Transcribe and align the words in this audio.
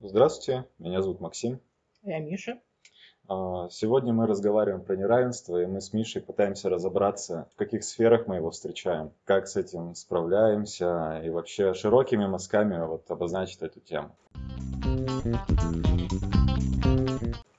Здравствуйте, 0.00 0.64
меня 0.78 1.02
зовут 1.02 1.20
Максим. 1.20 1.60
Я 2.02 2.18
Миша. 2.18 2.58
А, 3.28 3.68
сегодня 3.70 4.12
мы 4.12 4.26
разговариваем 4.26 4.82
про 4.82 4.96
неравенство, 4.96 5.62
и 5.62 5.66
мы 5.66 5.80
с 5.80 5.92
Мишей 5.92 6.22
пытаемся 6.22 6.68
разобраться, 6.68 7.48
в 7.54 7.58
каких 7.58 7.84
сферах 7.84 8.26
мы 8.26 8.36
его 8.36 8.50
встречаем, 8.50 9.12
как 9.24 9.46
с 9.46 9.56
этим 9.56 9.94
справляемся, 9.94 11.22
и 11.24 11.30
вообще 11.30 11.74
широкими 11.74 12.26
мазками 12.26 12.84
вот 12.84 13.10
обозначить 13.10 13.62
эту 13.62 13.80
тему. 13.80 14.16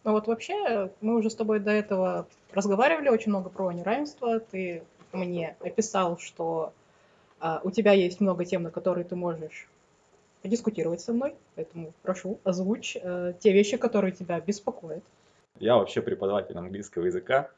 Ну 0.03 0.11
вот 0.11 0.27
вообще, 0.27 0.91
мы 1.01 1.15
уже 1.15 1.29
с 1.29 1.35
тобой 1.35 1.59
до 1.59 1.71
этого 1.71 2.27
разговаривали 2.53 3.09
очень 3.09 3.29
много 3.29 3.49
про 3.49 3.71
неравенство. 3.71 4.39
Ты 4.39 4.83
мне 5.13 5.55
описал, 5.59 6.17
что 6.17 6.73
а, 7.39 7.61
у 7.63 7.71
тебя 7.71 7.91
есть 7.91 8.19
много 8.19 8.45
тем, 8.45 8.63
на 8.63 8.71
которые 8.71 9.05
ты 9.05 9.15
можешь 9.15 9.67
подискутировать 10.47 11.01
со 11.01 11.11
мной, 11.11 11.35
поэтому 11.55 11.93
прошу, 12.03 12.39
озвучь 12.45 12.95
э, 12.95 13.33
те 13.39 13.51
вещи, 13.51 13.75
которые 13.75 14.13
тебя 14.13 14.39
беспокоят. 14.39 15.03
Я 15.59 15.75
вообще 15.75 16.01
преподаватель 16.01 16.57
английского 16.57 17.05
языка, 17.05 17.49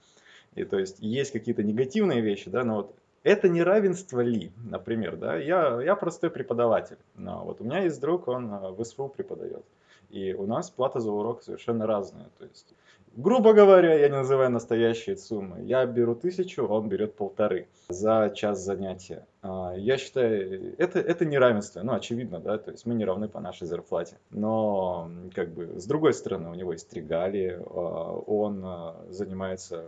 и 0.55 0.63
то 0.63 0.79
есть 0.79 0.97
есть 0.99 1.31
какие-то 1.31 1.61
негативные 1.61 2.21
вещи, 2.21 2.49
да, 2.49 2.63
но 2.63 2.77
вот 2.77 2.95
это 3.21 3.47
неравенство 3.47 4.21
ли, 4.21 4.51
например, 4.63 5.17
да, 5.17 5.35
я, 5.35 5.79
я 5.83 5.95
простой 5.95 6.31
преподаватель, 6.31 6.97
но 7.15 7.43
вот 7.45 7.61
у 7.61 7.63
меня 7.63 7.83
есть 7.83 8.01
друг, 8.01 8.27
он 8.27 8.51
э, 8.51 8.71
в 8.71 8.83
СФУ 8.83 9.09
преподает, 9.09 9.63
и 10.09 10.33
у 10.33 10.47
нас 10.47 10.71
плата 10.71 10.99
за 10.99 11.11
урок 11.11 11.43
совершенно 11.43 11.85
разная, 11.85 12.29
то 12.39 12.45
есть 12.45 12.73
Грубо 13.15 13.53
говоря, 13.53 13.95
я 13.95 14.07
не 14.07 14.15
называю 14.15 14.51
настоящие 14.51 15.17
суммы. 15.17 15.61
Я 15.63 15.85
беру 15.85 16.15
тысячу, 16.15 16.65
он 16.65 16.89
берет 16.89 17.15
полторы 17.15 17.67
за 17.89 18.31
час 18.35 18.59
занятия. 18.63 19.25
А, 19.41 19.73
я 19.75 19.97
считаю, 19.97 20.75
это, 20.77 20.99
это 20.99 21.25
неравенство, 21.25 21.81
ну, 21.81 21.93
очевидно, 21.93 22.39
да, 22.39 22.57
то 22.57 22.71
есть 22.71 22.85
мы 22.85 22.93
не 22.93 23.05
равны 23.05 23.29
по 23.29 23.39
нашей 23.39 23.67
зарплате. 23.67 24.17
Но, 24.31 25.09
как 25.33 25.53
бы, 25.53 25.79
с 25.79 25.85
другой 25.85 26.13
стороны, 26.13 26.49
у 26.49 26.53
него 26.53 26.73
есть 26.73 26.93
регалии, 26.93 27.57
а, 27.57 28.21
он 28.27 28.61
а, 28.65 28.95
занимается, 29.09 29.85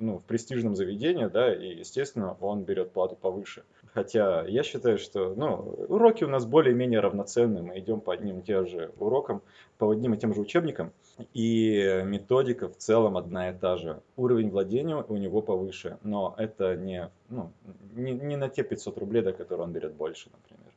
ну, 0.00 0.18
в 0.18 0.24
престижном 0.24 0.74
заведении, 0.74 1.26
да, 1.26 1.54
и, 1.54 1.78
естественно, 1.78 2.36
он 2.40 2.64
берет 2.64 2.92
плату 2.92 3.14
повыше. 3.14 3.62
Хотя 3.92 4.46
я 4.46 4.62
считаю, 4.62 4.96
что, 4.96 5.34
ну, 5.34 5.54
уроки 5.88 6.24
у 6.24 6.28
нас 6.28 6.46
более-менее 6.46 7.00
равноценны, 7.00 7.62
мы 7.62 7.78
идем 7.78 8.00
по 8.00 8.14
одним 8.14 8.38
и 8.38 8.42
тем 8.42 8.66
же 8.66 8.90
урокам, 8.98 9.42
по 9.76 9.90
одним 9.90 10.14
и 10.14 10.16
тем 10.16 10.32
же 10.34 10.40
учебникам, 10.40 10.92
и 11.34 12.02
методика 12.32 12.68
в 12.68 12.76
целом 12.76 13.16
одна 13.16 13.50
и 13.50 13.58
та 13.58 13.76
же. 13.76 14.00
Уровень 14.16 14.50
владения 14.50 14.96
у 14.96 15.16
него 15.16 15.42
повыше, 15.42 15.98
но 16.02 16.34
это 16.38 16.76
не, 16.76 17.10
ну, 17.28 17.50
не, 17.94 18.12
не 18.12 18.36
на 18.36 18.48
те 18.48 18.62
500 18.62 18.98
рублей, 18.98 19.22
до 19.22 19.32
которых 19.32 19.66
он 19.66 19.72
берет 19.72 19.92
больше, 19.92 20.30
например. 20.30 20.72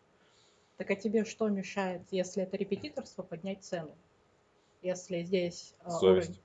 Так 0.77 0.91
а 0.91 0.95
тебе 0.95 1.23
что 1.23 1.47
мешает, 1.47 2.01
если 2.11 2.43
это 2.43 2.57
репетиторство, 2.57 3.23
поднять 3.23 3.63
цену? 3.63 3.91
Если 4.81 5.23
здесь 5.23 5.73
э, 5.85 5.89
Совесть. 5.89 6.41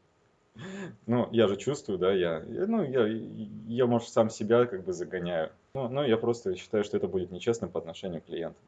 Уровень... 0.55 0.95
Ну, 1.07 1.29
я 1.33 1.49
же 1.49 1.57
чувствую, 1.57 1.99
да, 1.99 2.13
я, 2.13 2.45
я 2.49 2.67
ну, 2.67 2.85
я, 2.85 3.07
я, 3.67 3.87
может, 3.87 4.09
сам 4.09 4.31
себя 4.31 4.67
как 4.67 4.85
бы 4.85 4.93
загоняю. 4.93 5.51
Ну, 5.75 5.89
ну, 5.89 6.05
я 6.05 6.17
просто 6.17 6.55
считаю, 6.55 6.85
что 6.85 6.97
это 6.97 7.09
будет 7.09 7.33
нечестно 7.33 7.69
по 7.69 7.81
отношению 7.81 8.21
к 8.21 8.27
клиентам. 8.27 8.63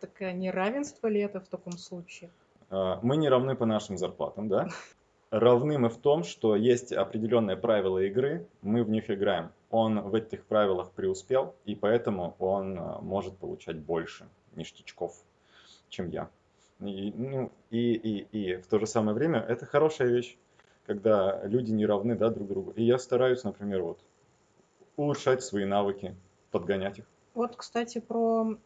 Так 0.00 0.22
а 0.22 0.32
неравенство 0.32 1.08
ли 1.08 1.20
это 1.20 1.40
в 1.40 1.48
таком 1.48 1.72
случае? 1.76 2.30
А, 2.70 3.00
мы 3.02 3.16
не 3.16 3.28
равны 3.28 3.54
по 3.56 3.66
нашим 3.66 3.98
зарплатам, 3.98 4.48
да? 4.48 4.68
Равны 5.38 5.78
мы 5.78 5.90
в 5.90 5.98
том, 5.98 6.24
что 6.24 6.56
есть 6.56 6.92
определенные 6.92 7.58
правила 7.58 7.98
игры, 7.98 8.46
мы 8.62 8.82
в 8.82 8.88
них 8.88 9.10
играем. 9.10 9.50
Он 9.70 10.00
в 10.00 10.14
этих 10.14 10.46
правилах 10.46 10.92
преуспел, 10.92 11.54
и 11.66 11.74
поэтому 11.74 12.34
он 12.38 12.78
а, 12.78 13.00
может 13.02 13.36
получать 13.36 13.76
больше 13.76 14.26
ништячков, 14.54 15.14
чем 15.90 16.08
я. 16.08 16.30
И, 16.80 17.12
ну, 17.14 17.52
и, 17.70 17.92
и, 17.92 18.26
и 18.32 18.56
в 18.56 18.66
то 18.66 18.78
же 18.78 18.86
самое 18.86 19.14
время 19.14 19.40
это 19.40 19.66
хорошая 19.66 20.08
вещь, 20.08 20.38
когда 20.86 21.44
люди 21.44 21.70
не 21.70 21.84
равны 21.84 22.16
да, 22.16 22.30
друг 22.30 22.48
другу. 22.48 22.70
И 22.70 22.82
я 22.82 22.98
стараюсь, 22.98 23.44
например, 23.44 23.82
вот, 23.82 23.98
улучшать 24.96 25.42
свои 25.42 25.66
навыки, 25.66 26.16
подгонять 26.50 27.00
их. 27.00 27.04
Вот, 27.34 27.56
кстати, 27.56 27.98
про 28.00 28.56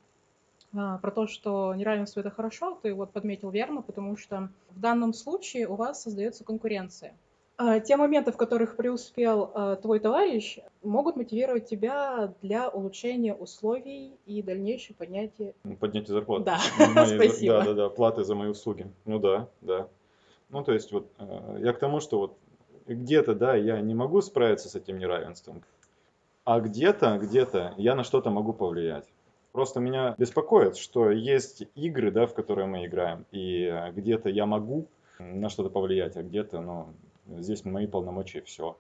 про 0.73 1.11
то, 1.11 1.27
что 1.27 1.75
неравенство 1.75 2.21
это 2.21 2.31
хорошо, 2.31 2.79
ты 2.83 2.95
вот 2.95 3.13
подметил 3.13 3.51
верно, 3.51 3.83
потому 3.83 4.17
что 4.17 4.51
в 4.71 4.81
данном 4.81 5.13
случае 5.13 5.67
у 5.67 5.75
вас 5.75 6.03
создается 6.03 6.45
конкуренция. 6.45 7.15
А, 7.63 7.79
те 7.79 7.97
моменты, 7.97 8.33
в 8.33 8.39
которых 8.39 8.75
преуспел 8.75 9.51
а, 9.53 9.77
твой 9.77 10.01
товарищ, 10.01 10.61
могут 10.83 11.17
мотивировать 11.17 11.69
тебя 11.69 12.33
для 12.41 12.71
улучшения 12.71 13.35
условий 13.35 14.17
и 14.25 14.43
дальнейшего 14.43 14.97
поднятия... 14.97 15.53
Поднятия 15.79 16.15
зарплаты. 16.15 16.45
Да, 16.45 16.59
мои, 16.95 17.05
спасибо. 17.17 17.59
Да, 17.59 17.65
да, 17.65 17.75
да, 17.75 17.89
платы 17.91 18.25
за 18.25 18.35
мои 18.35 18.49
услуги. 18.49 18.91
Ну 19.05 19.19
да, 19.19 19.51
да. 19.61 19.89
Ну 20.49 20.65
то 20.65 20.73
есть 20.73 20.91
вот 20.91 21.13
я 21.59 21.75
к 21.75 21.79
тому, 21.79 22.01
что 22.01 22.19
вот 22.19 22.39
где-то, 22.87 23.35
да, 23.35 23.55
я 23.57 23.79
не 23.83 23.95
могу 23.95 24.23
справиться 24.23 24.71
с 24.71 24.75
этим 24.75 24.99
неравенством, 24.99 25.63
а 26.45 26.61
где-то, 26.61 27.19
где-то 27.19 27.75
я 27.77 27.95
на 27.95 28.05
что-то 28.05 28.31
могу 28.31 28.55
повлиять. 28.55 29.05
Просто 29.53 29.81
меня 29.81 30.15
беспокоит, 30.17 30.77
что 30.77 31.11
есть 31.11 31.65
игры, 31.75 32.11
да, 32.13 32.27
в 32.27 32.35
которые 32.35 32.67
мы 32.67 32.87
играем, 32.87 33.27
и 33.33 33.65
э, 33.65 33.91
где-то 33.93 34.29
я 34.29 34.47
могу 34.47 34.87
на 35.19 35.49
что-то 35.49 35.71
повлиять, 35.71 36.17
а 36.17 36.23
где-то, 36.23 36.61
ну, 36.61 36.89
здесь 37.41 37.65
мои 37.65 37.87
полномочия, 37.87 38.43
все. 38.43 38.77